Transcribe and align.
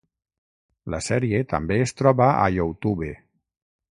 La 0.93 0.99
sèrie 1.07 1.41
també 1.51 1.77
es 1.85 1.95
troba 2.01 2.31
a 2.31 2.49
YouTube. 2.57 3.13